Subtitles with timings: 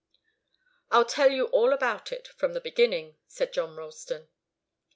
[0.89, 4.29] "I'll tell you all about it, from the beginning," said John Ralston.